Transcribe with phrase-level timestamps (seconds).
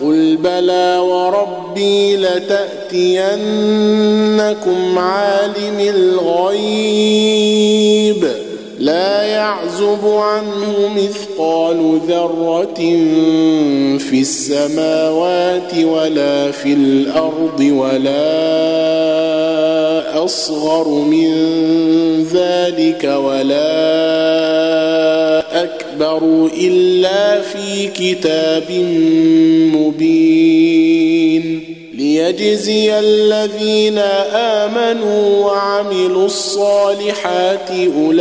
[0.00, 3.38] قل بلى وربي لتاتينكم
[4.98, 7.46] عالم الغيب
[8.78, 12.74] لا يعزب عنه مثقال ذره
[13.98, 18.26] في السماوات ولا في الأرض ولا
[20.24, 21.32] اصغر من
[22.32, 23.66] ذلك ولا
[25.96, 28.70] اكبر الا في كتاب
[29.76, 31.60] مبين
[31.94, 33.98] ليجزي الذين
[34.34, 38.20] امنوا وعملوا الصالحات اولئك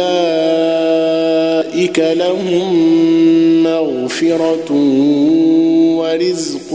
[1.99, 2.73] لهم
[3.63, 4.71] مغفره
[5.97, 6.69] ورزق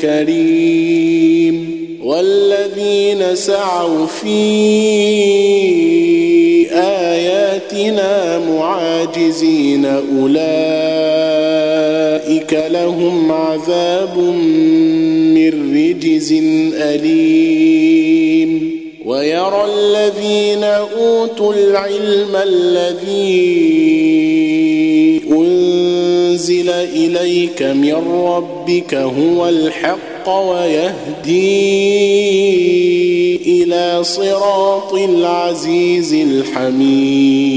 [0.00, 5.28] كريم والذين سعوا في
[6.78, 10.38] آياتنا معاجزين أولئك
[12.70, 14.18] لهم عذاب
[15.34, 16.32] من رجز
[16.74, 18.78] أليم.
[19.04, 23.48] ويرى الذين أوتوا العلم الذي
[25.30, 29.48] أنزل إليك من ربك هو
[30.28, 31.62] الحق ويهدي
[33.46, 37.48] إلى صراط العزيز الحميد.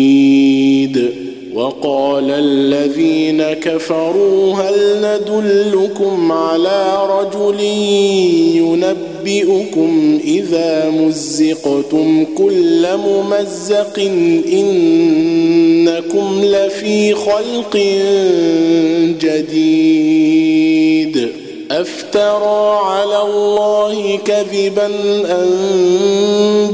[1.53, 7.59] وقال الذين كفروا هل ندلكم على رجل
[8.55, 13.99] ينبئكم إذا مزقتم كل ممزق
[14.53, 17.77] إنكم لفي خلق
[19.19, 20.70] جديد.
[22.15, 24.85] افترى على الله كذبا
[25.31, 25.47] ان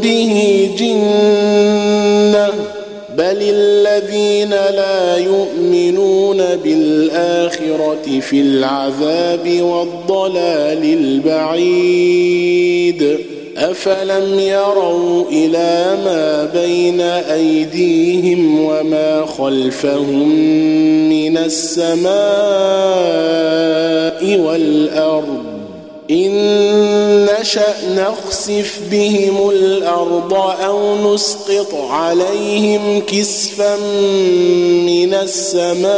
[0.01, 2.47] به جنة؟
[3.17, 10.83] بل الذين لا يؤمنون بالآخرة في العذاب والضلال
[11.63, 12.57] البعيد.
[13.57, 20.29] أفلم يروا إلى ما بين أيديهم وما خلفهم
[21.09, 22.07] من السماء
[24.39, 25.43] والأرض
[26.11, 26.31] إن
[27.25, 30.33] نشأ نخسف بهم الأرض
[30.65, 33.75] أو نسقط عليهم كسفا
[34.85, 35.97] من السماء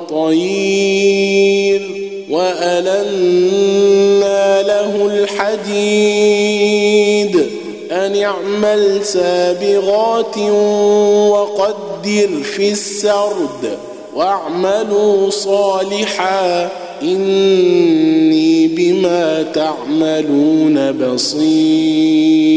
[0.11, 1.81] والطير
[2.29, 3.81] وألنا
[4.61, 6.21] له الحديد
[7.91, 10.37] أن اعمل سابغات
[11.29, 13.77] وقدر في السرد
[14.15, 16.69] واعملوا صالحا
[17.03, 22.51] إني بما تعملون بصير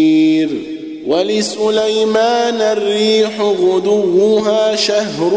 [1.09, 5.35] ولسليمان الريح غدوها شهر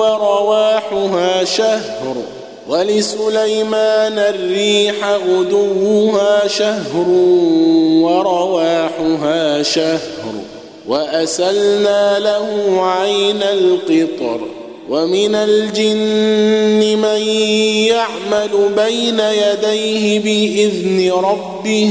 [0.00, 2.14] ورواحها شهر.
[2.68, 4.94] ولسليمان الريح
[5.28, 7.08] غدوها شهر
[8.02, 10.32] ورواحها شهر.
[10.88, 14.40] وأسلنا له عين القطر.
[14.88, 17.28] ومن الجن من
[17.86, 21.90] يعمل بين يديه بإذن ربه.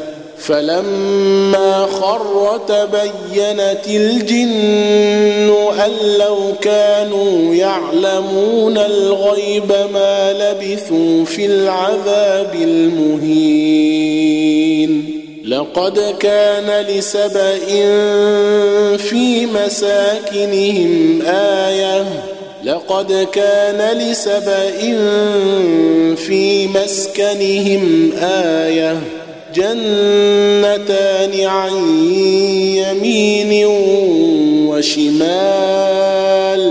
[0.51, 5.53] فلما خر تبينت الجن
[5.85, 14.01] أن لو كانوا يعلمون الغيب ما لبثوا في العذاب المهين.
[15.45, 17.65] لقد كان لسبإ
[18.97, 22.05] في مساكنهم آية.
[22.63, 24.79] لقد كان لسبإ
[26.15, 29.20] في مسكنهم آية.
[29.55, 31.73] جنتان عن
[32.75, 33.65] يمين
[34.69, 36.61] وشمال.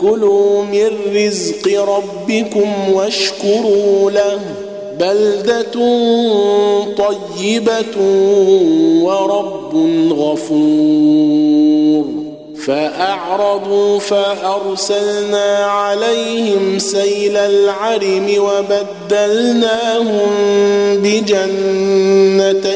[0.00, 4.40] كلوا من رزق ربكم واشكروا له.
[5.00, 5.76] بلدة
[6.96, 7.96] طيبة
[9.02, 9.76] ورب
[10.12, 12.04] غفور.
[12.68, 20.30] فأعرضوا فأرسلنا عليهم سيل العرم وبدلناهم
[21.02, 22.72] بجنتيهم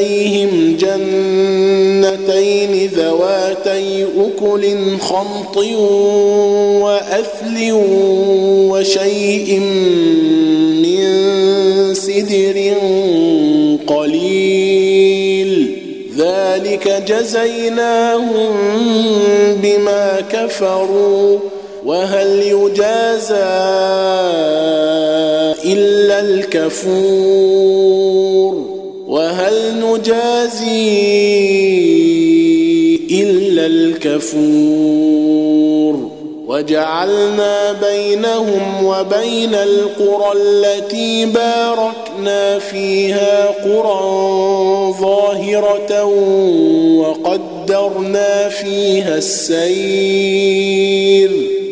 [0.81, 2.23] جنتين
[2.95, 4.65] ذواتي أكل
[5.01, 5.57] خمط
[6.83, 7.73] وأثل
[8.71, 10.42] وشيء من
[16.73, 18.55] ذلك جزيناهم
[19.63, 21.39] بما كفروا
[21.85, 23.35] وهل يجازى
[25.65, 26.93] إلا الكفور؟
[29.07, 29.55] وهل
[29.85, 30.93] نجازي
[33.11, 35.43] إلا الكفور؟
[36.47, 44.42] وجعلنا بينهم وبين القرى التي باركنا فيها قرى
[45.03, 46.05] ظاهرة
[47.01, 50.73] وقدرنا فيها السير.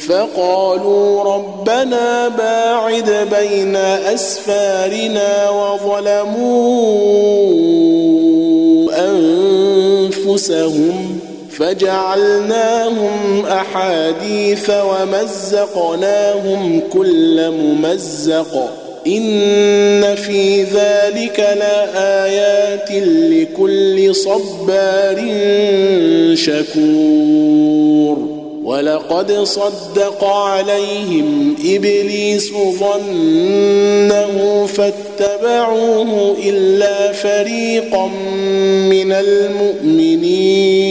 [0.08, 6.72] فقالوا ربنا باعد بين أسفارنا وظلموا
[10.20, 11.11] أنفسهم
[11.62, 18.70] فجعلناهم أحاديث ومزقناهم كل ممزق.
[19.08, 22.92] إن في ذلك لآيات
[23.32, 25.18] لكل صبار
[26.36, 28.18] شكور.
[28.64, 38.08] ولقد صدق عليهم إبليس ظنه فاتبعوه إلا فريقا
[38.90, 40.91] من المؤمنين.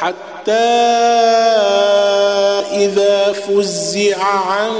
[0.00, 0.52] حتى
[2.72, 4.70] إذا فزع عن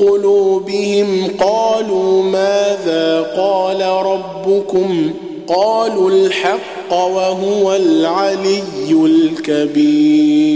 [0.00, 5.10] قلوبهم قالوا ماذا قال ربكم؟
[5.48, 10.46] قالوا الحق وهو العلي الكبير.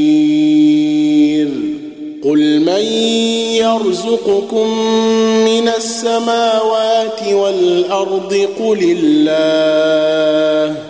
[2.24, 2.84] قل من
[3.54, 4.78] يرزقكم
[5.44, 10.89] من السماوات والأرض؟ قل الله.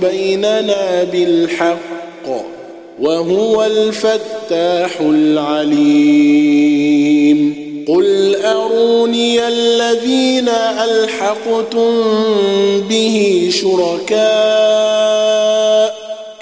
[0.00, 1.78] بيننا بالحق
[3.00, 6.58] وهو الفتاح العليم.
[7.88, 10.48] قل أروني الذين
[10.84, 11.92] ألحقتم
[12.88, 14.18] به شركاء.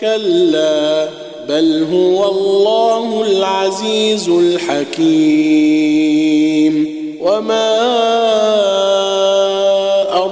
[0.01, 1.09] كلا
[1.49, 5.47] بل هو الله العزيز الحكيم.
[7.21, 8.76] وما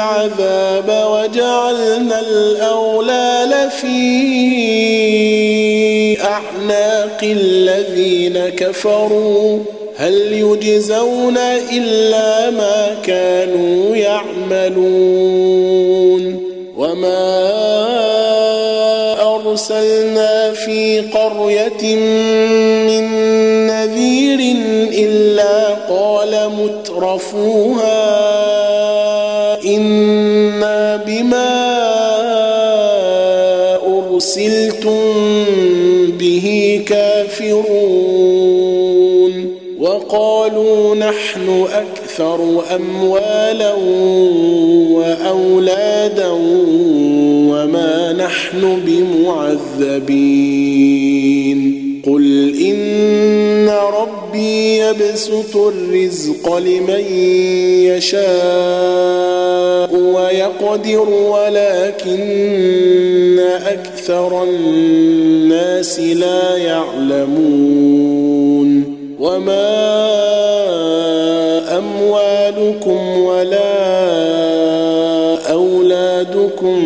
[0.00, 3.96] العذاب وجعلنا الأولال في
[6.22, 9.58] أعناق الذين كفروا.
[9.96, 11.36] هل يجزون
[11.72, 15.40] إلا ما كانوا يعملون؟
[16.76, 17.50] وما
[19.34, 21.96] أرسلنا في قرية
[22.86, 23.04] من
[23.66, 24.56] نذير
[24.92, 28.39] إلا قال مترفوها.
[40.10, 43.74] وقالوا نحن أكثر أموالا
[44.90, 46.28] وأولادا
[47.50, 50.40] وما نحن بمعذبين.
[52.06, 57.04] قل إن ربي يبسط الرزق لمن
[57.86, 58.20] يشاء
[59.94, 62.20] ويقدر ولكن
[63.66, 68.29] أكثر الناس لا يعلمون.
[69.20, 69.70] وما
[71.78, 73.80] أموالكم ولا
[75.52, 76.80] أولادكم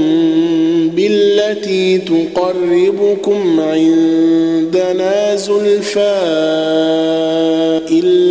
[0.95, 6.21] بالتي تقربكم عندنا زلفى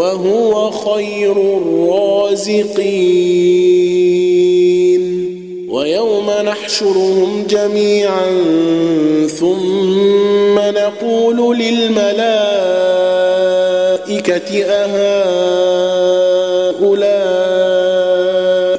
[0.00, 2.60] وهو خير الرازقين.
[5.70, 8.30] ويوم نحشرهم جميعا
[9.26, 12.24] ثم نقول للملائكة
[14.64, 15.00] أهؤلاء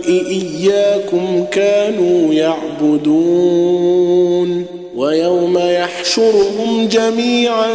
[0.10, 3.82] إياكم كانوا يعبدون.
[4.96, 7.74] ويوم يحشرهم جميعا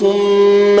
[0.00, 0.80] ثم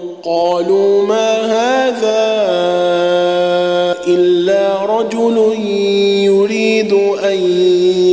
[0.23, 2.31] قالوا ما هذا
[4.07, 5.53] إلا رجل
[6.23, 7.37] يريد أن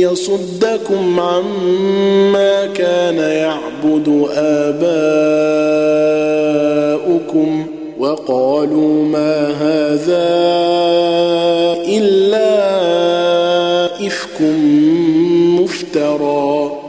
[0.01, 4.79] يصدكم عما كان يعبد آباؤكم
[7.99, 10.29] وقالوا ما هذا
[11.87, 12.59] إلا
[14.07, 14.41] إفك
[15.61, 16.88] مفترى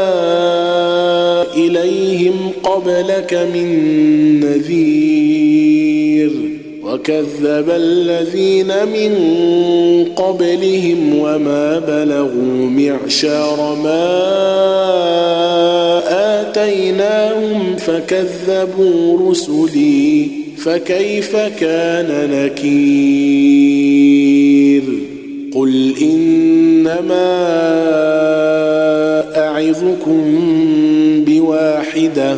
[2.81, 3.69] قبلك من
[4.39, 6.31] نذير
[6.83, 9.15] وكذب الذين من
[10.15, 14.21] قبلهم وما بلغوا معشار ما
[16.41, 23.61] آتيناهم فكذبوا رسلي فكيف كان نكير
[25.55, 27.31] قل إنما
[29.71, 30.21] أعظكم
[31.27, 32.37] بواحدة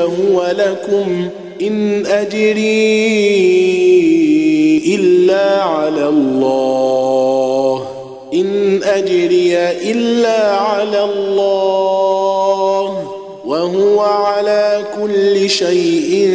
[0.00, 1.28] فهو لكم
[1.62, 2.90] إن أجري
[4.94, 7.82] إلا على الله.
[8.34, 9.56] إن أجري
[9.90, 13.04] إلا على الله.
[13.46, 16.30] وهو على كل شيء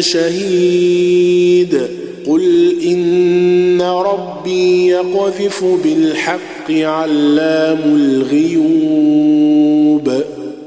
[0.00, 1.82] شهيد.
[2.26, 9.42] قل إن ربي يقذف بالحق علام الغيوب.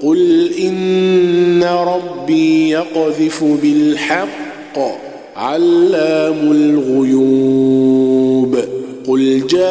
[0.04, 4.78] قل إن ربي يقذف بالحق
[5.36, 8.58] علام الغيوب.
[9.08, 9.66] قل جاء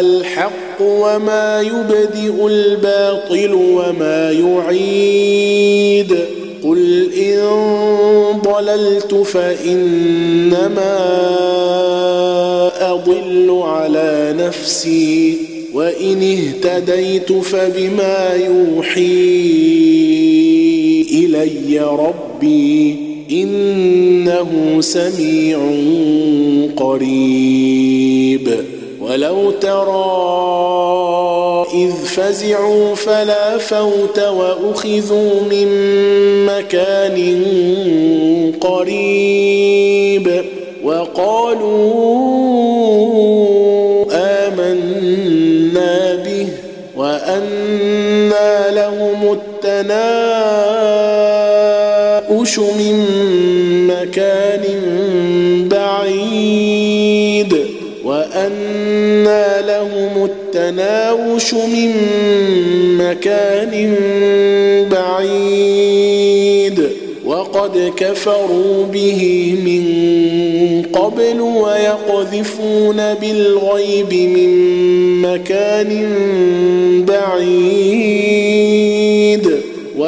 [0.00, 6.18] الحق وما يبدئ الباطل وما يعيد.
[6.64, 7.40] قل إن
[8.44, 10.98] ضللت فإنما
[12.80, 15.38] أضل على نفسي
[15.74, 20.01] وإن اهتديت فبما يوحي.
[21.36, 22.96] إلي ربي
[23.30, 25.58] إنه سميع
[26.76, 28.48] قريب.
[29.00, 30.32] ولو ترى
[31.74, 35.68] إذ فزعوا فلا فوت وأخذوا من
[36.46, 37.42] مكان
[38.60, 40.44] قريب.
[40.84, 42.12] وقالوا
[44.12, 46.46] آمنا به
[46.96, 47.81] وأنا
[52.58, 52.96] التناؤش من
[53.86, 54.64] مكان
[55.68, 57.52] بعيد
[58.04, 61.92] وأنا لهم التناوش من
[62.98, 63.94] مكان
[64.90, 66.78] بعيد.
[67.24, 69.84] وقد كفروا به من
[70.92, 74.52] قبل ويقذفون بالغيب من
[75.22, 75.90] مكان
[77.08, 78.91] بعيد.